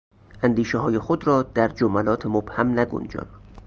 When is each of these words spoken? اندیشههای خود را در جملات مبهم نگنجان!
اندیشههای 0.43 0.99
خود 0.99 1.27
را 1.27 1.43
در 1.43 1.67
جملات 1.67 2.25
مبهم 2.25 2.79
نگنجان! 2.79 3.25